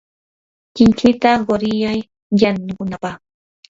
[0.75, 1.99] kinkita quriyay
[2.39, 3.17] yanukunapaq.